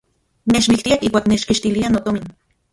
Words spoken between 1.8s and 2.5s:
notomin.